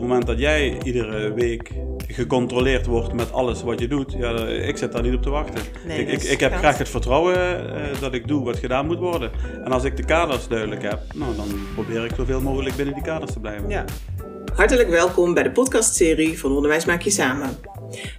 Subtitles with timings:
[0.00, 1.70] het moment dat jij iedere week
[2.06, 5.62] gecontroleerd wordt met alles wat je doet, ja, ik zit daar niet op te wachten.
[5.86, 7.36] Nee, ik, ik, ik heb graag het vertrouwen
[7.74, 9.30] eh, dat ik doe wat gedaan moet worden.
[9.64, 13.02] En als ik de kaders duidelijk heb, nou, dan probeer ik zoveel mogelijk binnen die
[13.02, 13.68] kaders te blijven.
[13.68, 13.84] Ja.
[14.54, 17.56] Hartelijk welkom bij de podcastserie van Onderwijs Maak Je Samen.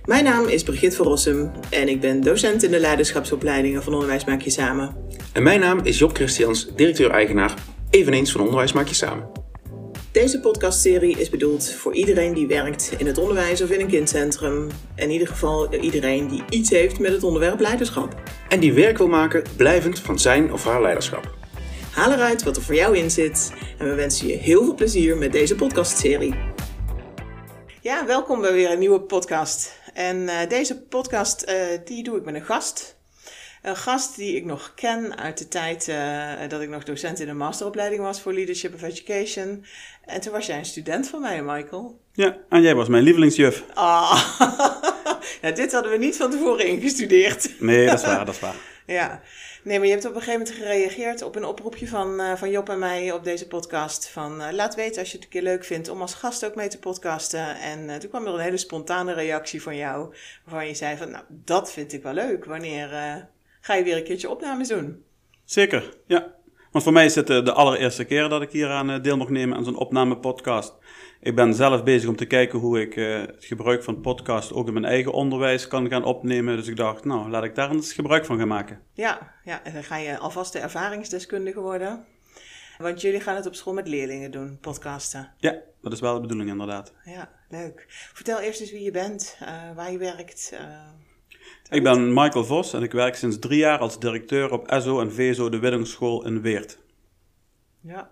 [0.06, 4.26] Mijn naam is Brigitte van Rossum en ik ben docent in de leiderschapsopleidingen van Onderwijs
[4.26, 4.96] Maak Je Samen.
[5.34, 7.54] En mijn naam is Job Christians, directeur-eigenaar,
[7.90, 9.39] eveneens van Onderwijs Maak Je Samen.
[10.20, 14.68] Deze podcastserie is bedoeld voor iedereen die werkt in het onderwijs of in een kindcentrum.
[14.96, 18.22] In ieder geval iedereen die iets heeft met het onderwerp leiderschap.
[18.50, 21.36] En die werk wil maken blijvend van zijn of haar leiderschap.
[21.92, 25.18] Haal eruit wat er voor jou in zit en we wensen je heel veel plezier
[25.18, 26.36] met deze podcastserie.
[27.82, 29.80] Ja, welkom bij weer een nieuwe podcast.
[29.94, 31.56] En eh, deze podcast eh,
[31.86, 32.99] die doe ik met een gast.
[33.62, 37.30] Een gast die ik nog ken uit de tijd eh, dat ik nog docent in
[37.30, 39.66] een masteropleiding was voor Leadership of Education.
[40.06, 42.00] En toen was jij een student van mij, Michael.
[42.14, 43.64] Ja, en jij was mijn lievelingsjuf.
[43.74, 44.40] Ah,
[45.42, 47.60] nou, dit hadden we niet van tevoren ingestudeerd.
[47.60, 48.56] Nee, dat is waar, dat is waar.
[48.86, 49.22] Ja,
[49.64, 52.50] nee, maar je hebt op een gegeven moment gereageerd op een oproepje van, eh, van
[52.50, 54.10] Job en mij op deze podcast.
[54.10, 56.56] Van eh, laat weten als je het een keer leuk vindt om als gast ook
[56.56, 57.60] mee te podcasten.
[57.60, 60.16] En toen kwam er een hele spontane reactie van jou.
[60.44, 62.46] Waarvan je zei van, nou, dat vind ik wel leuk.
[62.46, 62.90] Wanneer
[63.70, 65.04] ga je weer een keertje opnames doen?
[65.46, 66.36] Zeker, ja.
[66.72, 69.18] Want voor mij is het eh, de allereerste keer dat ik hier aan eh, deel
[69.18, 70.74] mag nemen aan zo'n opnamepodcast.
[71.20, 74.68] Ik ben zelf bezig om te kijken hoe ik eh, het gebruik van podcast ook
[74.68, 76.56] in mijn eigen onderwijs kan gaan opnemen.
[76.56, 78.82] Dus ik dacht, nou, laat ik daar eens gebruik van gaan maken.
[78.94, 82.06] Ja, ja, en dan ga je alvast de ervaringsdeskundige worden.
[82.78, 85.34] Want jullie gaan het op school met leerlingen doen, podcasten.
[85.38, 86.94] Ja, dat is wel de bedoeling inderdaad.
[87.04, 87.86] Ja, leuk.
[88.14, 89.38] Vertel eerst eens wie je bent,
[89.76, 90.54] waar je werkt.
[91.70, 95.14] Ik ben Michael Vos en ik werk sinds drie jaar als directeur op SO en
[95.14, 96.78] VSO de Widdingsschool in Weert.
[97.82, 98.12] Ja.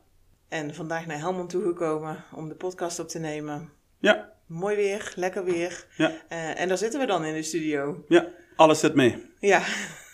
[0.50, 3.70] En vandaag naar Helmond toegekomen om de podcast op te nemen.
[4.00, 5.86] Ja, Mooi weer, lekker weer.
[5.97, 8.03] ja, Eh, en daar zitten we dan in de studio.
[8.08, 9.26] ja, alles zit mee.
[9.40, 9.62] Ja.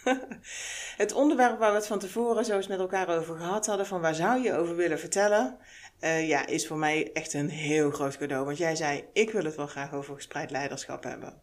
[1.03, 4.01] het onderwerp waar we het van tevoren zo eens met elkaar over gehad hadden, van
[4.01, 5.57] waar zou je over willen vertellen,
[6.00, 8.45] eh, ja, is voor mij echt een heel groot cadeau.
[8.45, 11.41] Want jij zei, ik wil het wel graag over gespreid leiderschap hebben.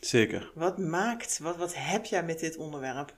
[0.00, 0.50] Zeker.
[0.54, 3.14] Wat maakt, wat, wat heb jij met dit onderwerp?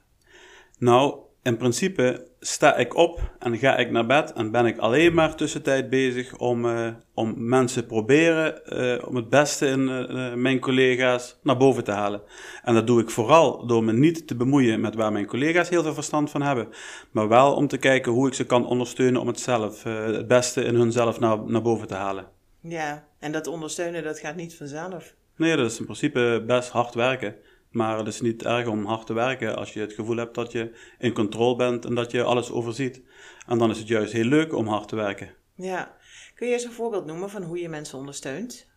[0.78, 5.14] Nou, in principe sta ik op en ga ik naar bed en ben ik alleen
[5.14, 10.60] maar tussentijd bezig om, eh, om mensen proberen eh, om het beste in eh, mijn
[10.60, 12.22] collega's naar boven te halen.
[12.62, 15.82] En dat doe ik vooral door me niet te bemoeien met waar mijn collega's heel
[15.82, 16.68] veel verstand van hebben,
[17.10, 20.64] maar wel om te kijken hoe ik ze kan ondersteunen om het zelf, het beste
[20.64, 22.26] in hunzelf naar, naar boven te halen.
[22.60, 25.14] Ja, en dat ondersteunen, dat gaat niet vanzelf.
[25.40, 27.34] Nee, dat is in principe best hard werken.
[27.70, 30.52] Maar het is niet erg om hard te werken als je het gevoel hebt dat
[30.52, 33.02] je in controle bent en dat je alles overziet.
[33.46, 35.30] En dan is het juist heel leuk om hard te werken.
[35.54, 35.96] Ja.
[36.34, 38.68] Kun je eens een voorbeeld noemen van hoe je mensen ondersteunt?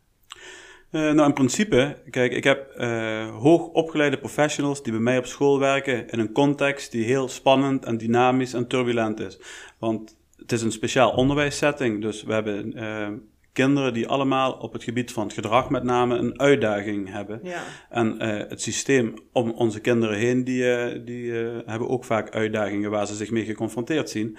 [0.91, 5.25] Eh, nou, in principe, kijk, ik heb eh hoog opgeleide professionals die bij mij op
[5.25, 9.39] school werken in een context die heel spannend en dynamisch en turbulent is.
[9.79, 13.11] Want het is een speciaal onderwijssetting, dus we hebben eh,
[13.53, 17.39] kinderen die allemaal op het gebied van het gedrag met name een uitdaging hebben.
[17.43, 17.63] Ja.
[17.89, 22.29] En eh, het systeem om onze kinderen heen, die, eh, die eh, hebben ook vaak
[22.29, 24.37] uitdagingen waar ze zich mee geconfronteerd zien.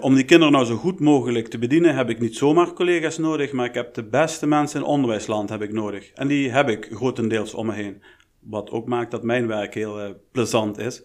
[0.00, 3.52] Om die kinderen nou zo goed mogelijk te bedienen, heb ik niet zomaar collega's nodig,
[3.52, 6.10] maar ik heb de beste mensen in onderwijsland heb ik nodig.
[6.14, 8.02] En die heb ik grotendeels om me heen.
[8.40, 11.02] Wat ook maakt dat mijn werk heel plezant is.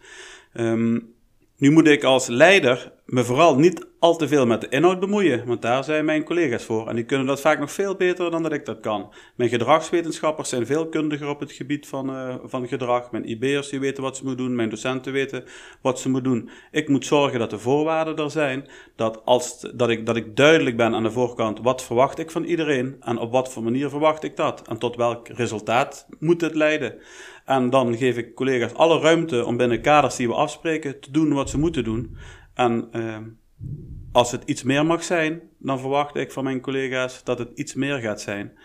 [0.54, 1.00] Ehm,
[1.58, 5.46] nu moet ik als leider me vooral niet al te veel met de inhoud bemoeien,
[5.46, 6.88] want daar zijn mijn collega's voor.
[6.88, 9.14] En die kunnen dat vaak nog veel beter dan dat ik dat kan.
[9.36, 13.12] Mijn gedragswetenschappers zijn veel kundiger op het gebied van, eh, van gedrag.
[13.12, 15.44] Mijn IB'ers die weten wat ze moeten doen, mijn docenten weten
[15.82, 16.50] wat ze moeten doen.
[16.72, 20.78] Ik moet zorgen dat de voorwaarden er zijn, dat, als, dat, ik, dat ik duidelijk
[20.78, 24.24] ben aan de voorkant wat verwacht ik van iedereen en op wat voor manier verwacht
[24.24, 24.68] ik dat.
[24.68, 26.96] En tot welk resultaat moet het leiden.
[27.46, 31.34] En dan geef ik collega's alle ruimte om binnen kaders die we afspreken te doen
[31.34, 32.18] wat ze moeten doen.
[32.58, 33.18] En eh,
[34.12, 37.74] als het iets meer mag zijn, dan verwacht ik van mijn collega's dat het iets
[37.74, 38.58] meer gaat zijn.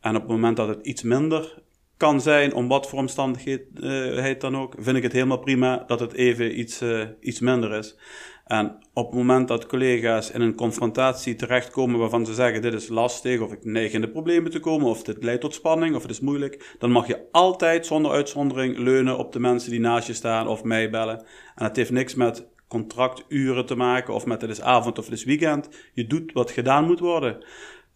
[0.00, 1.62] En op het moment dat het iets minder
[1.96, 6.12] kan zijn, om wat voor omstandigheid dan ook, vind ik het helemaal prima dat het
[6.12, 7.96] even iets, eh, iets minder is.
[8.44, 12.88] En op het moment dat collega's in een confrontatie terechtkomen waarvan ze zeggen: dit is
[12.88, 16.02] lastig, of ik neig in de problemen te komen, of dit leidt tot spanning, of
[16.02, 20.06] het is moeilijk, dan mag je altijd zonder uitzondering leunen op de mensen die naast
[20.06, 21.24] je staan of mij bellen.
[21.54, 25.14] En het heeft niks met contracturen te maken of met het is avond of het
[25.14, 25.68] is weekend.
[25.92, 27.44] Je doet wat gedaan moet worden.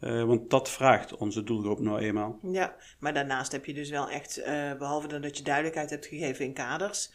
[0.00, 2.38] Eh, want dat vraagt onze doelgroep nou eenmaal.
[2.42, 6.06] Ja, maar daarnaast heb je dus wel echt, eh, behalve dan dat je duidelijkheid hebt
[6.06, 7.12] gegeven in kaders,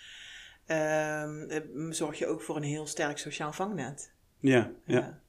[0.66, 4.14] ehm, eh, zorg je ook voor een heel sterk sociaal vangnet.
[4.40, 5.22] Ja, ja, Ja.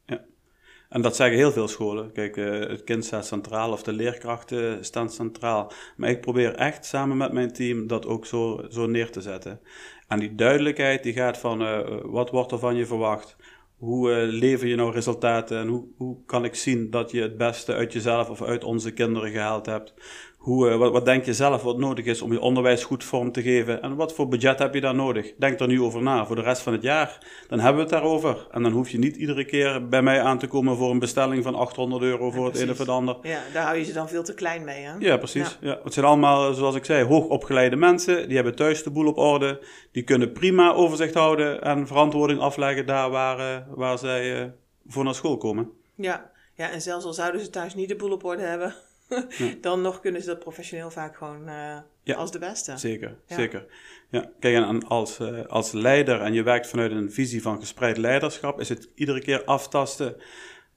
[0.90, 2.12] En dat zeggen heel veel scholen.
[2.12, 5.72] Kijk, uh, het kind staat centraal of de leerkrachten staan centraal.
[5.96, 9.60] Maar ik probeer echt samen met mijn team dat ook zo, zo neer te zetten.
[10.08, 13.36] En die duidelijkheid die gaat van uh, wat wordt er van je verwacht?
[13.76, 17.36] Hoe uh, lever je nou resultaten en hoe, hoe kan ik zien dat je het
[17.36, 19.94] beste uit jezelf of uit onze kinderen gehaald hebt?
[20.40, 23.32] Hoe, uh, wat, wat, denk je zelf wat nodig is om je onderwijs goed vorm
[23.32, 23.82] te geven?
[23.82, 25.32] En wat voor budget heb je daar nodig?
[25.38, 27.18] Denk er nu over na voor de rest van het jaar.
[27.48, 28.46] Dan hebben we het daarover.
[28.50, 31.42] En dan hoef je niet iedere keer bij mij aan te komen voor een bestelling
[31.42, 33.16] van 800 euro voor Ja, het een of het ander.
[33.22, 34.92] Ja, daar hou je ze dan veel te klein mee, hè?
[34.98, 35.58] Ja, precies.
[35.60, 35.80] Ja.
[35.84, 38.26] Het zijn allemaal, zoals ik zei, hoogopgeleide mensen.
[38.26, 39.60] Die hebben thuis de boel op orde.
[39.92, 44.48] Die kunnen prima overzicht houden en verantwoording afleggen daar waar, uh, waar zij uh,
[44.86, 45.70] voor naar school komen.
[45.94, 46.30] Ja.
[46.54, 48.74] ja, en zelfs al zouden ze thuis niet de boel op orde hebben.
[49.60, 52.14] dan nog kunnen ze dat professioneel vaak gewoon uh, ja.
[52.14, 52.76] als de beste.
[52.76, 53.36] Zeker, ja.
[53.36, 53.66] zeker.
[54.08, 57.96] Ja, kijk, en als, uh, als leider en je werkt vanuit een visie van gespreid
[57.96, 60.16] leiderschap, is het iedere keer aftasten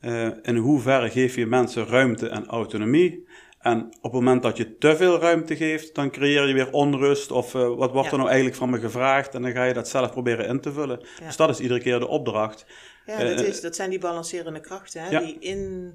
[0.01, 3.27] uh, in hoeverre geef je mensen ruimte en autonomie.
[3.59, 7.31] En op het moment dat je te veel ruimte geeft, dan creëer je weer onrust.
[7.31, 9.35] Of wat wordt er nou eigenlijk van me gevraagd?
[9.35, 11.05] En dan ga je dat zelf proberen in te vullen.
[11.25, 12.65] Dus dat is iedere keer de opdracht.
[13.05, 15.01] Ja, dat, is, dat zijn die balancerende krachten.
[15.03, 15.19] Hè?
[15.19, 15.93] Die in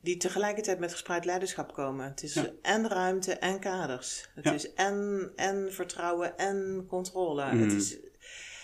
[0.00, 2.04] die tegelijkertijd met gespreid leiderschap komen.
[2.04, 2.50] Het is ja.
[2.62, 4.28] en ruimte en kaders.
[4.34, 4.52] Het ja.
[4.52, 7.52] is en, en vertrouwen en controle.
[7.52, 7.62] Mm.
[7.62, 7.98] Het is,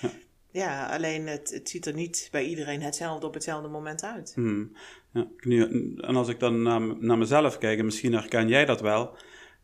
[0.00, 0.10] ja.
[0.50, 4.32] ja, alleen het, het ziet er niet bij iedereen hetzelfde op hetzelfde moment uit.
[4.36, 4.76] Mm.
[5.40, 9.16] Ja, en als ik dan naar, naar mezelf kijk, en misschien herken jij dat wel.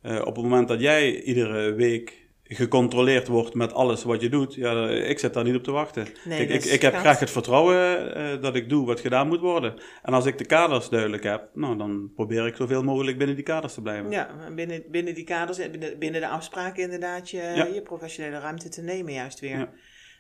[0.03, 2.22] Uh, op het moment dat jij iedere week
[2.55, 6.07] gecontroleerd wordt met alles wat je doet, ja, ik zit daar niet op te wachten.
[6.25, 9.41] Nee, Kijk, ik, ik heb graag het vertrouwen uh, dat ik doe wat gedaan moet
[9.41, 9.75] worden.
[10.03, 13.45] En als ik de kaders duidelijk heb, nou, dan probeer ik zoveel mogelijk binnen die
[13.45, 14.11] kaders te blijven.
[14.11, 17.65] Ja, binnen, binnen die kaders, binnen, binnen de afspraken inderdaad, je, ja.
[17.65, 19.59] je professionele ruimte te nemen juist weer.
[19.59, 19.73] Ja.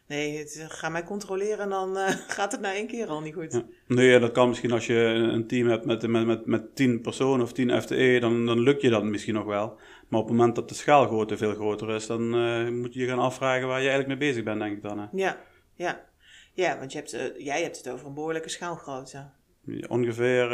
[0.07, 3.35] Nee, het, ga mij controleren en dan uh, gaat het na één keer al niet
[3.35, 3.53] goed.
[3.53, 3.65] Ja.
[3.87, 7.45] Nee, dat kan misschien als je een team hebt met, met, met, met 10 personen
[7.45, 9.79] of 10 FTE, dan, dan lukt je dat misschien nog wel.
[10.09, 13.07] Maar op het moment dat de schaalgrootte veel groter is, dan uh, moet je je
[13.07, 14.99] gaan afvragen waar je eigenlijk mee bezig bent, denk ik dan.
[14.99, 15.07] Hè?
[15.13, 15.41] Ja,
[15.75, 16.11] ja.
[16.55, 19.31] Ja, want je hebt, uh, jij hebt het over een behoorlijke schaalgrootte.
[19.65, 20.49] Ja, ongeveer,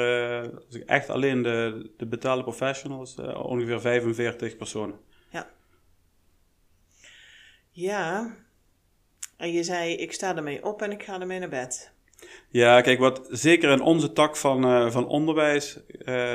[0.67, 4.99] als ik echt alleen de, de betaalde professionals, ongeveer 45 personen.
[5.31, 5.51] Ja.
[7.71, 8.37] Ja.
[9.39, 11.91] En je zei, ik sta ermee op en ik ga ermee naar bed.
[12.49, 16.33] Ja, kijk, wat zeker in onze tak van, uh, van onderwijs, uh,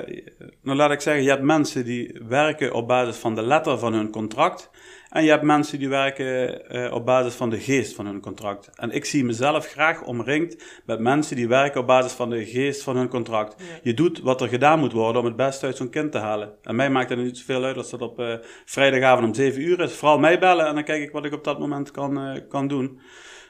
[0.62, 3.94] nou laat ik zeggen, je hebt mensen die werken op basis van de letter van
[3.94, 4.70] hun contract.
[5.14, 8.70] En je hebt mensen die werken uh, op basis van de geest van hun contract.
[8.76, 12.84] En ik zie mezelf graag omringd met mensen die werken op basis van de geest
[12.84, 13.56] van hun contract.
[13.58, 13.66] Ja.
[13.84, 16.54] Je doet wat er gedaan moet worden om het beste uit zo'n kind te halen.
[16.62, 19.80] En mij maakt het niet zoveel uit als dat op uh, vrijdagavond om 7 uur
[19.80, 19.94] is.
[19.94, 22.68] Vooral mij bellen en dan kijk ik wat ik op dat moment kan, uh, kan
[22.68, 23.00] doen.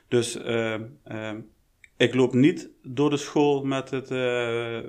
[0.08, 0.38] Dus
[1.98, 4.80] ik loop niet door de school met het uh,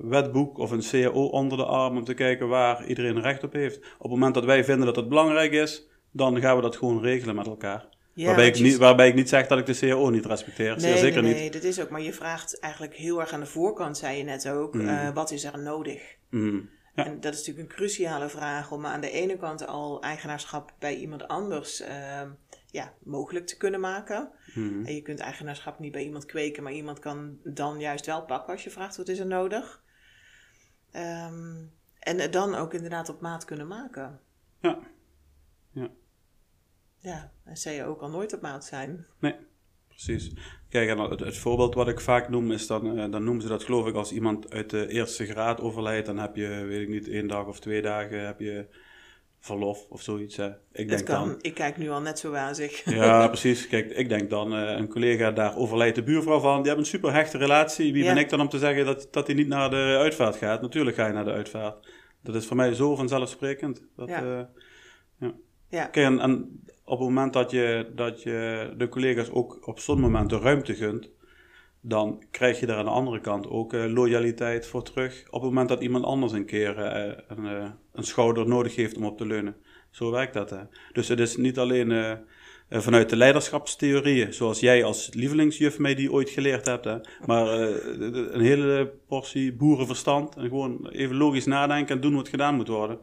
[0.00, 3.76] wetboek of een CAO onder de arm om te kijken waar iedereen recht op heeft.
[3.76, 7.02] Op het moment dat wij vinden dat het belangrijk is, dan gaan we dat gewoon
[7.02, 7.90] regelen met elkaar.
[8.14, 10.76] Ja, waarbij, ik niet, waarbij ik niet zeg dat ik de CAO niet respecteer.
[10.76, 11.52] Nee, zeker nee, nee, niet.
[11.52, 11.90] dat is ook.
[11.90, 14.80] Maar je vraagt eigenlijk heel erg aan de voorkant, zei je net ook, mm.
[14.80, 16.16] uh, wat is er nodig?
[16.30, 16.70] Mm.
[16.94, 17.06] Ja.
[17.06, 20.96] En dat is natuurlijk een cruciale vraag om aan de ene kant al eigenaarschap bij
[20.96, 22.22] iemand anders uh,
[22.66, 24.30] ja, mogelijk te kunnen maken.
[24.52, 24.86] Hmm.
[24.86, 28.52] En je kunt eigenaarschap niet bij iemand kweken, maar iemand kan dan juist wel pakken
[28.52, 29.82] als je vraagt wat is er nodig.
[30.92, 34.20] Um, en het dan ook inderdaad op maat kunnen maken.
[34.60, 34.78] Ja.
[35.70, 35.90] Ja.
[37.02, 39.06] Ja, en je ook al nooit op maat zijn.
[39.20, 39.34] Nee,
[39.88, 40.32] precies.
[40.68, 43.48] Kijk, en het, het voorbeeld wat ik vaak noem is dan, uh, dan noemen ze
[43.48, 46.88] dat geloof ik als iemand uit de eerste graad overlijdt, dan heb je, weet ik
[46.88, 48.66] niet, één dag of twee dagen heb je
[49.40, 50.36] verlof of zoiets.
[50.36, 50.46] Hè.
[50.48, 51.28] Ik dat denk kan.
[51.28, 52.84] dan, Ik kijk nu al net zo wazig.
[52.84, 53.68] ja, precies.
[53.68, 56.90] Kijk, ik denk dan, uh, een collega daar overlijdt de buurvrouw van, die hebben een
[56.90, 57.92] super hechte relatie.
[57.92, 58.12] Wie Ja.
[58.14, 60.62] ben ik dan om te zeggen dat, dat hij niet naar de uitvaart gaat?
[60.62, 61.88] Natuurlijk ga je naar de uitvaart.
[62.22, 63.82] Dat is voor mij zo vanzelfsprekend.
[63.96, 64.46] Dat, Ja.
[65.18, 65.28] eh,
[65.68, 69.80] ja, Kijk, en, en op het moment dat je, dat je de collega's ook op
[69.80, 71.10] zo'n moment de ruimte gunt,
[71.84, 75.24] dan krijg je daar aan de andere kant ook eh, loyaliteit voor terug.
[75.30, 78.96] Op het moment dat iemand anders een keer eh, een, eh, een schouder nodig heeft
[78.96, 79.56] om op te leunen.
[79.90, 80.50] Zo werkt dat.
[80.50, 80.58] Hè.
[80.92, 82.18] Dus het is niet alleen
[82.70, 86.96] vanuit de leiderschapstheorieën, zoals jij als lievelingsjuf mij die ooit geleerd hebt, hè,
[87.26, 92.68] maar een hele portie boerenverstand en gewoon even logisch nadenken en doen wat gedaan moet
[92.68, 92.98] worden.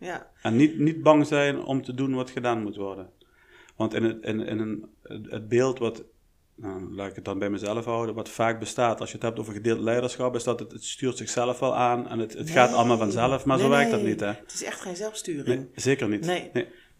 [0.00, 3.10] Ja, En niet, niet bang zijn om te doen wat gedaan moet worden.
[3.76, 4.86] Want in het, in, in een,
[5.28, 6.04] het beeld wat,
[6.54, 9.38] nou, laat ik het dan bij mezelf houden, wat vaak bestaat als je het hebt
[9.38, 12.72] over gedeeld leiderschap, is dat het, het stuurt zichzelf wel aan en het, het gaat
[12.72, 14.20] allemaal vanzelf, maar zo Nee, werkt dat niet.
[14.20, 14.26] Hè?
[14.26, 15.68] Het is echt geen zelfsturing.
[15.74, 16.26] Zeker niet.
[16.26, 16.50] Nee.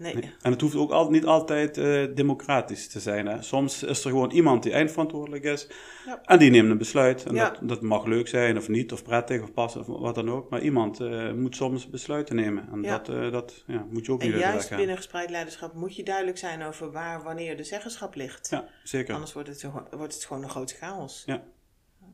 [0.00, 0.32] Nee.
[0.42, 3.26] En het hoeft ook al, niet altijd eh, democratisch te zijn.
[3.26, 3.42] Hè.
[3.42, 5.66] Soms is er gewoon iemand die eindverantwoordelijk is.
[6.06, 6.20] Ja.
[6.24, 7.24] En die neemt een besluit.
[7.24, 7.50] En Ja.
[7.50, 10.50] dat, dat mag leuk zijn of niet, of prettig of passen of wat dan ook.
[10.50, 12.68] Maar iemand eh, moet soms besluiten nemen.
[12.72, 12.98] En Ja.
[12.98, 14.76] dat, eh, dat ja, moet je ook En niet weg juist gaan.
[14.78, 18.50] binnen gespreid leiderschap moet je duidelijk zijn over waar, wanneer de zeggenschap ligt.
[18.50, 19.14] Ja, zeker.
[19.14, 19.66] Anders wordt het,
[19.96, 21.22] wordt het gewoon een grote chaos.
[21.26, 21.42] Ja.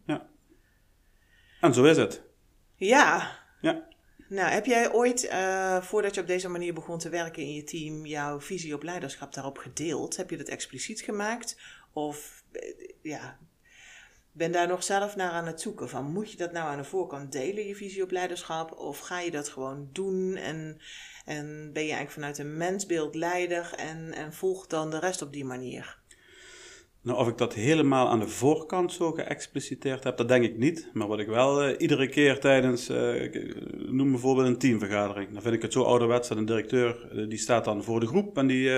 [0.06, 0.26] ja.
[1.60, 2.22] En zo is het.
[2.76, 3.38] Ja.
[3.60, 3.88] Ja.
[4.28, 7.64] Nou, heb jij ooit, eh, voordat je op deze manier begon te werken in je
[7.64, 10.16] team, jouw visie op leiderschap daarop gedeeld?
[10.16, 11.60] Heb je dat expliciet gemaakt?
[11.92, 12.62] Of, eh,
[13.02, 13.38] ja,
[14.32, 16.84] ben daar nog zelf naar aan het zoeken van, moet je dat nou aan de
[16.84, 18.72] voorkant delen, je visie op leiderschap?
[18.72, 20.80] Of ga je dat gewoon doen en,
[21.24, 25.32] en ben je eigenlijk vanuit een mensbeeld leider en, en volgt dan de rest op
[25.32, 25.98] die manier?
[27.06, 30.90] Nou, of ik dat helemaal aan de voorkant zo geëxpliciteerd heb, dat denk ik niet.
[30.92, 33.56] Maar wat ik wel eh, iedere keer tijdens, eh, eh,
[33.88, 35.32] noem bijvoorbeeld een teamvergadering.
[35.32, 38.38] Dan vind ik het zo ouderwets dat een directeur, die staat dan voor de groep
[38.38, 38.70] en die,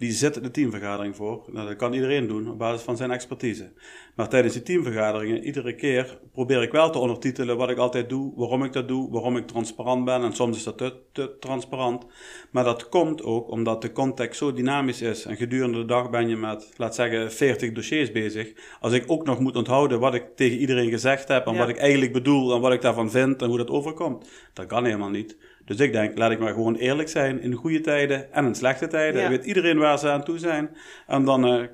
[0.00, 1.42] die zet de teamvergadering voor.
[1.46, 3.72] Nou, dat kan iedereen doen op basis van zijn expertise.
[4.14, 8.32] Maar tijdens die teamvergaderingen, iedere keer probeer ik wel te ondertitelen wat ik altijd doe,
[8.36, 10.22] waarom ik dat doe, waarom ik transparant ben.
[10.22, 12.06] En soms is dat te, te transparant.
[12.50, 15.24] Maar dat komt ook omdat de context zo dynamisch is.
[15.24, 18.52] En gedurende de dag ben je met, laat zeggen, 40 dossiers bezig.
[18.80, 21.58] Als ik ook nog moet onthouden wat ik tegen iedereen gezegd heb en Ja.
[21.58, 24.84] wat ik eigenlijk bedoel en wat ik daarvan vind en hoe dat overkomt, dat kan
[24.84, 25.36] helemaal niet.
[25.70, 28.86] Dus ik denk, laat ik maar gewoon eerlijk zijn in goede tijden en in slechte
[28.86, 29.22] tijden.
[29.22, 29.28] Ja.
[29.28, 30.76] Weet iedereen waar ze aan toe zijn.
[31.06, 31.66] En dan eh,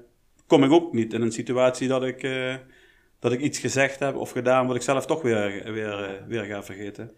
[0.46, 2.54] kom ik ook niet in een situatie dat ik, eh,
[3.18, 6.44] dat ik iets gezegd heb of gedaan wat ik zelf toch weer, weer, eh, weer
[6.44, 7.10] ga vergeten.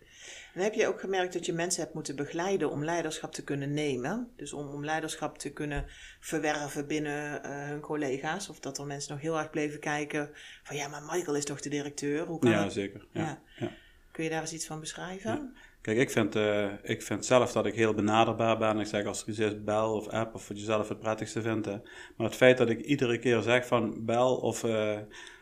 [0.54, 3.75] En heb je ook gemerkt dat je mensen hebt moeten begeleiden om leiderschap te kunnen
[3.75, 4.28] nemen?
[4.37, 5.85] Dus om, om leiderschap te kunnen
[6.20, 8.49] verwerven binnen hun collega's?
[8.49, 10.30] Of dat er mensen nog heel erg bleven kijken
[10.62, 12.26] van ja, maar Michael is toch de directeur?
[12.26, 12.73] Hoe kan Ja, het?
[12.73, 13.06] zeker.
[13.12, 13.20] Ja.
[13.20, 13.40] Ja.
[13.56, 13.70] Ja.
[14.12, 15.54] Kun je daar eens iets van beschrijven?
[15.88, 18.78] Kijk, ik vind, eh, ik vind zelf dat ik heel benaderbaar ben.
[18.78, 21.66] Ik zeg als iets is, bel of app of wat je zelf het prettigste vindt.
[21.66, 21.76] Hè.
[22.16, 24.97] Maar het feit dat ik iedere keer zeg van bel of, eh,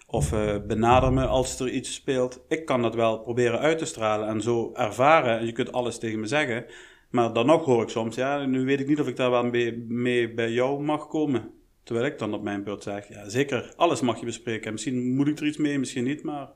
[0.06, 2.44] of eh, benader me als er iets speelt.
[2.48, 5.38] Ik kan dat wel proberen uit te stralen en zo ervaren.
[5.38, 6.64] En je kunt alles tegen me zeggen.
[7.10, 9.44] Maar dan nog hoor ik soms, ja, nu weet ik niet of ik daar wel
[9.44, 11.50] mee, mee bij jou mag komen.
[11.82, 14.72] Terwijl ik dan op mijn beurt zeg, ja zeker, alles mag je bespreken.
[14.72, 16.48] Misschien moet ik er iets mee, misschien niet, maar...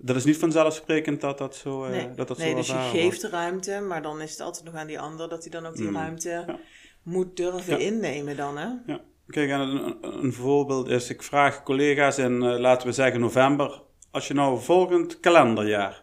[0.00, 3.22] Dat is niet vanzelfsprekend dat dat zo, nee, dat dat nee zo dus je geeft
[3.22, 5.88] ruimte, maar dan is het altijd nog aan die ander dat hij dan ook die
[5.88, 5.96] Mm.
[5.96, 6.58] ruimte Ja.
[7.02, 7.86] moet durven Ja.
[7.86, 8.68] innemen dan, hè?
[8.86, 12.92] Ja, kijk, en een, een, een voorbeeld is, ik vraag collega's in, eh, laten we
[12.92, 16.02] zeggen, november, als je nou volgend kalenderjaar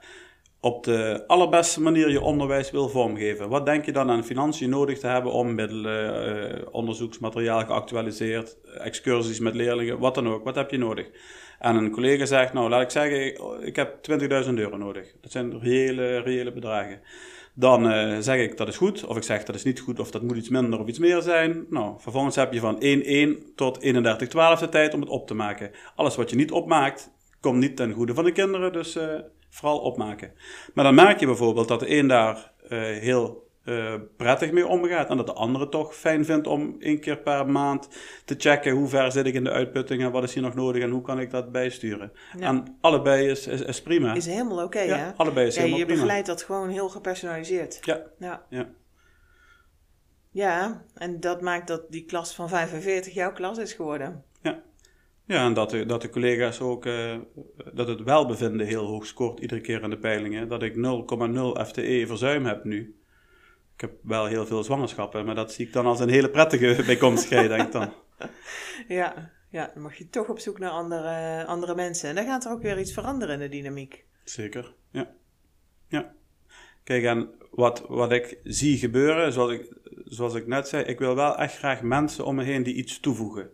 [0.65, 4.99] op de allerbeste manier je onderwijs wil vormgeven, wat denk je dan aan financiën nodig
[4.99, 10.71] te hebben om middelen, eh, onderzoeksmateriaal geactualiseerd, excursies met leerlingen, wat dan ook, wat heb
[10.71, 11.09] je nodig?
[11.59, 15.13] En een collega zegt, nou laat ik zeggen, ik heb 20.000 euro nodig.
[15.21, 17.01] Dat zijn reële, reële bedragen.
[17.53, 20.11] Dan eh, zeg ik dat is goed, of ik zeg dat is niet goed, of
[20.11, 21.65] dat moet iets minder of iets meer zijn.
[21.69, 22.75] Nou, vervolgens heb je van
[23.51, 25.71] 1-1 tot 31-12 de tijd om het op te maken.
[25.95, 29.19] Alles wat je niet opmaakt, komt niet ten goede van de kinderen, dus eh,
[29.55, 30.31] vooral opmaken.
[30.73, 35.09] Maar dan merk je bijvoorbeeld dat de een daar eh, heel eh, prettig mee omgaat
[35.09, 37.87] en dat de andere toch fijn vindt om één keer per maand
[38.25, 40.83] te checken hoe ver zit ik in de uitputting en wat is hier nog nodig
[40.83, 42.11] en hoe kan ik dat bijsturen.
[42.37, 42.47] Ja.
[42.47, 44.13] En allebei is, is, is prima.
[44.13, 45.11] Is helemaal oké, ja, hè?
[45.15, 46.01] allebei is Ja, helemaal je prima.
[46.01, 47.79] begeleidt dat gewoon heel gepersonaliseerd.
[47.81, 48.45] Ja, Ja.
[48.49, 48.67] ja.
[50.31, 54.23] Ja, en dat maakt dat die klas van 45 jouw klas is geworden.
[55.27, 57.17] Ja, en dat de, dat de collega's ook, eh,
[57.73, 60.47] dat het welbevinden heel hoog scoort iedere keer in de peilingen.
[60.47, 62.99] Dat ik 0,0 FTE verzuim heb nu.
[63.73, 66.83] Ik heb wel heel veel zwangerschappen, maar dat zie ik dan als een hele prettige
[66.85, 67.93] bijkomstigheid, denk ik dan.
[68.87, 72.09] Ja, ja, dan mag je toch op zoek naar andere, andere mensen.
[72.09, 74.05] En dan gaat er ook weer iets veranderen in de dynamiek.
[74.23, 75.11] Zeker, ja.
[75.87, 76.13] Ja.
[76.83, 79.73] Kijk, en wat, wat ik zie gebeuren, zoals ik,
[80.05, 82.99] zoals ik net zei, ik wil wel echt graag mensen om me heen die iets
[82.99, 83.49] toevoegen.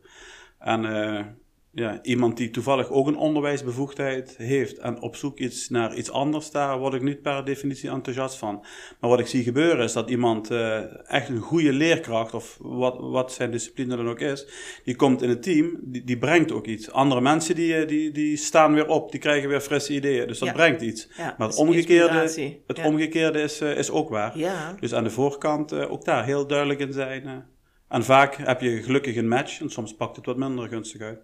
[0.60, 1.26] En eh,
[1.74, 6.52] ja, iemand die toevallig ook een onderwijsbevoegdheid heeft en op zoek is naar iets anders,
[6.52, 8.66] daar word ik niet per definitie enthousiast van.
[9.00, 12.98] Maar wat ik zie gebeuren is dat iemand eh, echt een goede leerkracht, of wat,
[13.00, 14.48] wat zijn discipline dan ook is,
[14.84, 16.92] die komt in het team, die, die brengt ook iets.
[16.92, 20.40] Andere mensen die, eh, die, die staan weer op, die krijgen weer frisse ideeën, dus
[20.40, 20.54] dat Ja.
[20.54, 21.08] brengt iets.
[21.18, 22.64] Ja, Maar dus het omgekeerde, inspiratie.
[22.68, 22.86] het ja.
[22.88, 24.38] omgekeerde is, eh, is ook waar.
[24.38, 27.46] Ja, Dus aan de voorkant eh, ook daar heel duidelijk in zijn.
[27.88, 31.20] En vaak heb je gelukkig een match en soms pakt het wat minder gunstig uit.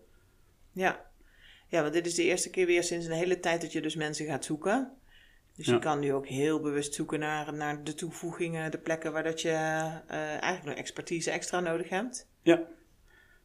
[0.78, 1.06] Ja.
[1.70, 3.96] Ja, want dit is de eerste keer weer sinds een hele tijd dat je dus
[3.96, 4.98] mensen gaat zoeken.
[5.58, 9.24] Dus je kan nu ook heel bewust zoeken naar, naar de toevoegingen, de plekken waar
[9.24, 12.28] dat je eh, eigenlijk nog expertise extra nodig hebt.
[12.42, 12.62] Ja.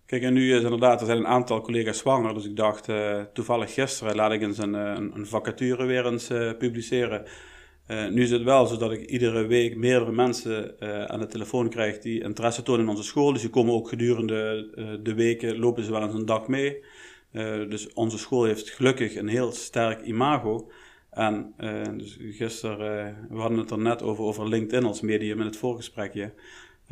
[0.07, 2.35] Kijk, en nu is inderdaad, er zijn een aantal collega's zwanger.
[2.35, 6.07] Dus ik dacht, eh, toevallig gisteren laat ik eens een, eh, een, een vacature weer
[6.07, 6.27] eens
[6.59, 7.25] publiceren.
[7.87, 11.99] Nu is het wel zo dat ik iedere week meerdere mensen aan de telefoon krijg
[11.99, 13.33] die interesse tonen in onze school.
[13.33, 14.69] Dus die komen ook gedurende
[15.03, 16.83] de weken, lopen ze wel eens een dag mee.
[17.69, 20.71] Dus onze school heeft gelukkig een heel sterk imago.
[21.11, 21.55] En
[21.97, 26.33] dus gisteren, we hadden het er net over, over LinkedIn als medium in het voorgesprekje.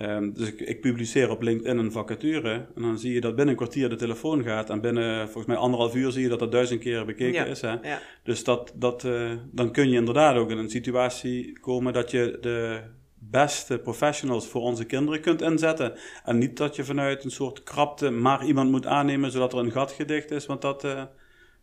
[0.00, 3.49] Um, dus ik, ik, publiceer op LinkedIn een vacature en dan zie je dat binnen
[3.49, 6.52] een kwartier de telefoon gaat en binnen volgens mij anderhalf uur zie je dat dat
[6.52, 7.61] duizend keer bekeken is.
[7.61, 7.70] Hè?
[7.70, 8.00] Ja.
[8.23, 12.38] Dus dat, dat, uh, dan kun je inderdaad ook in een situatie komen dat je
[12.40, 12.80] de
[13.23, 15.99] beste professionals voor onze kinderen kunt inzetten.
[16.25, 19.73] En niet dat je vanuit een soort krapte maar iemand moet aannemen zodat er een
[19.73, 21.05] gat gedicht is, want dat, uh,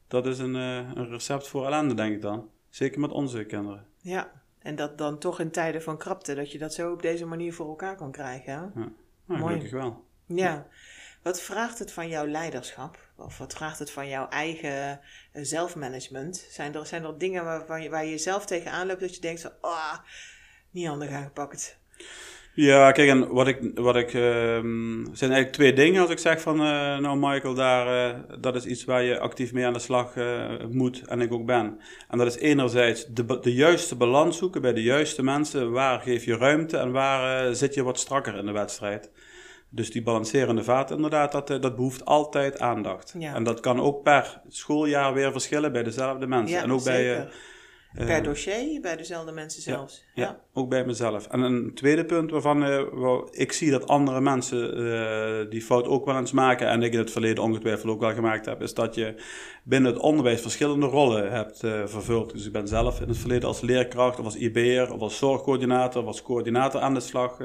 [0.08, 2.50] dat is een, uh, een recept voor ellende denk ik dan.
[2.70, 3.86] Zeker met onze kinderen.
[4.02, 7.26] Ja, en dat dan toch in tijden van krapte, dat je dat zo op deze
[7.26, 8.54] manier voor elkaar kan krijgen.
[8.54, 8.82] Hè?
[8.82, 8.92] Ja,
[9.26, 10.06] nou, gelukkig wel.
[10.26, 10.68] Ja.
[11.24, 12.98] Wat vraagt het van jouw leiderschap?
[13.16, 15.00] Of wat vraagt het van jouw eigen
[15.32, 16.48] eh, zelfmanagement?
[16.50, 19.62] Zijn er, zijn er dingen waar, je, waar je zelf tegenaan loopt dat je denkt,
[19.62, 19.98] ah, oh,
[20.72, 21.80] niet handig aangepakt?
[22.54, 24.22] Ja, kijk, en wat ik, wat ik uh,
[25.12, 28.66] zijn eigenlijk twee dingen als ik zeg van, uh, nou Michael, daar, uh, dat is
[28.66, 31.80] iets waar je actief mee aan de slag uh, moet en ik ook ben.
[32.10, 36.26] En dat is enerzijds de, de juiste balans zoeken bij de juiste mensen, waar geef
[36.26, 39.12] je ruimte en waar zit je wat strakker in de wedstrijd.
[39.70, 43.16] Dus die balancerende vaat inderdaad, dat, dat behoeft altijd aandacht.
[43.20, 43.36] Ja.
[43.36, 46.58] En dat kan ook per schooljaar weer verschillen bij dezelfde mensen.
[46.58, 47.16] Ja, en ook zeker.
[47.16, 47.28] bij
[47.94, 50.04] Per ehm, dossier, bij dezelfde mensen zelfs.
[50.14, 50.40] Ja, ja.
[50.54, 51.28] ook bij mezelf.
[51.28, 56.06] En een tweede punt waarvan uh, ik zie dat andere mensen uh, die fout ook
[56.06, 58.96] wel eens maken, en ik in het verleden ongetwijfeld ook wel gemaakt heb, is dat
[58.96, 59.16] je
[59.64, 62.32] binnen het onderwijs verschillende rollen hebt uh, vervuld.
[62.32, 66.02] Dus ik ben zelf in het verleden als leerkracht, of als IB'er, of als zorgcoördinator,
[66.02, 67.38] of als coördinator aan de slag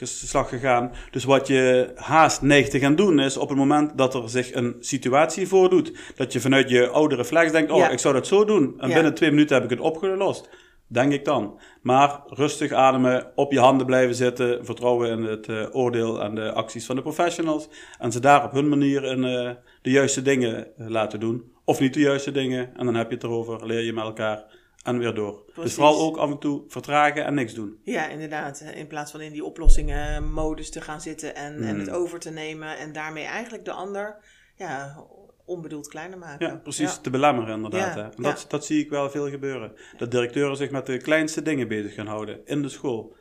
[0.00, 0.92] slag gegaan.
[1.10, 4.54] Dus wat je haast neigt te gaan doen is op het moment dat er zich
[4.54, 8.44] een situatie voordoet, dat je vanuit je oude reflex denkt, oh, ik zou dat zo
[8.44, 8.74] doen.
[8.78, 10.48] En binnen twee minuten heb ik het opgelost.
[10.86, 11.60] Denk ik dan.
[11.82, 16.52] Maar rustig ademen, op je handen blijven zitten, vertrouwen in het uh, oordeel en de
[16.52, 17.68] acties van de professionals.
[17.98, 19.50] En ze daar op hun manier in, uh,
[19.82, 21.52] de juiste dingen uh, laten doen.
[21.64, 22.76] Of niet de juiste dingen.
[22.76, 24.44] En dan heb je het erover, leer je met elkaar
[24.82, 25.52] en weer door.
[25.54, 27.80] Dus vooral ook af en toe vertragen en niks doen.
[27.82, 28.60] Ja, inderdaad.
[28.74, 31.96] In plaats van in die oplossingenmodus te gaan zitten en, en het hmm.
[31.96, 34.16] over te nemen en daarmee eigenlijk de ander
[34.56, 35.04] ja,
[35.44, 36.46] onbedoeld kleiner maken.
[36.46, 36.98] Ja, precies.
[36.98, 37.96] Te belemmeren inderdaad.
[37.96, 39.72] Ja, En dat, dat zie ik wel veel gebeuren.
[39.96, 43.16] Dat directeuren zich met de kleinste dingen bezig gaan houden in de school.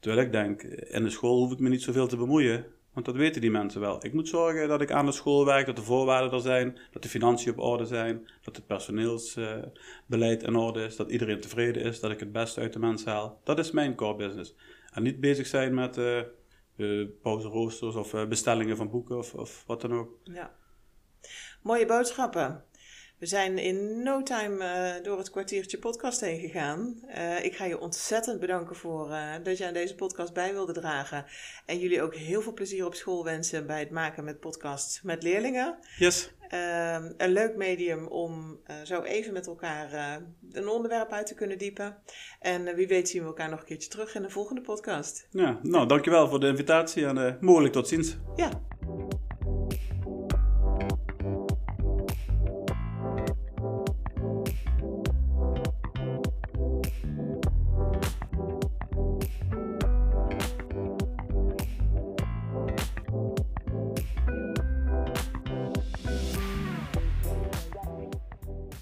[0.00, 2.66] Terwijl ik denk, in de school hoef ik me niet zoveel te bemoeien.
[2.94, 4.04] Want dat weten die mensen wel.
[4.04, 7.02] Ik moet zorgen dat ik aan de school werk, dat de voorwaarden er zijn, dat
[7.02, 12.00] de financiën op orde zijn, dat het personeelsbeleid in orde is, dat iedereen tevreden is,
[12.00, 13.40] dat ik het beste uit de mensen haal.
[13.44, 14.54] Dat is mijn core business.
[14.92, 16.20] En niet bezig zijn met uh,
[16.76, 20.18] uh, pauzeroosters of uh, bestellingen van boeken of, of wat dan ook.
[20.22, 20.54] Ja.
[21.62, 22.64] Mooie boodschappen.
[23.24, 27.00] We zijn in no time uh, door het kwartiertje podcast heen gegaan.
[27.16, 30.72] Uh, ik ga je ontzettend bedanken voor uh, dat je aan deze podcast bij wilde
[30.72, 31.24] dragen.
[31.66, 35.22] En jullie ook heel veel plezier op school wensen bij het maken met podcasts met
[35.22, 35.78] leerlingen.
[35.98, 36.32] Yes.
[36.48, 40.20] Ehm, een leuk medium om zo even met elkaar
[40.52, 41.96] een onderwerp uit te kunnen diepen.
[42.40, 45.28] En wie weet zien we elkaar nog een keertje terug in de volgende podcast.
[45.30, 48.16] Ja, nou dankjewel voor de invitatie en mogelijk tot ziens.
[48.36, 48.50] Ja.